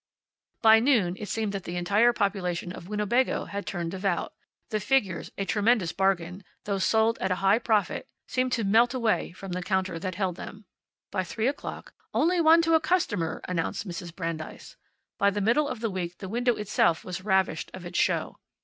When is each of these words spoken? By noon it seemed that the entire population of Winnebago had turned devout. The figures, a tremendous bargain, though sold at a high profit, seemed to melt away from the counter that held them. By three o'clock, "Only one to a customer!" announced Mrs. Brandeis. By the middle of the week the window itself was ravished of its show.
By 0.63 0.79
noon 0.79 1.15
it 1.19 1.29
seemed 1.29 1.51
that 1.51 1.63
the 1.65 1.75
entire 1.75 2.11
population 2.11 2.71
of 2.71 2.87
Winnebago 2.89 3.45
had 3.45 3.67
turned 3.67 3.91
devout. 3.91 4.33
The 4.69 4.79
figures, 4.79 5.29
a 5.37 5.45
tremendous 5.45 5.91
bargain, 5.91 6.43
though 6.63 6.79
sold 6.79 7.19
at 7.19 7.29
a 7.29 7.35
high 7.45 7.59
profit, 7.59 8.07
seemed 8.27 8.51
to 8.53 8.63
melt 8.63 8.95
away 8.95 9.31
from 9.31 9.51
the 9.51 9.61
counter 9.61 9.99
that 9.99 10.15
held 10.15 10.37
them. 10.37 10.65
By 11.11 11.23
three 11.23 11.47
o'clock, 11.47 11.93
"Only 12.15 12.41
one 12.41 12.63
to 12.63 12.73
a 12.73 12.79
customer!" 12.79 13.41
announced 13.47 13.87
Mrs. 13.87 14.15
Brandeis. 14.15 14.75
By 15.19 15.29
the 15.29 15.39
middle 15.39 15.67
of 15.67 15.81
the 15.81 15.91
week 15.91 16.17
the 16.17 16.27
window 16.27 16.55
itself 16.55 17.05
was 17.05 17.23
ravished 17.23 17.69
of 17.75 17.85
its 17.85 17.99
show. 17.99 18.39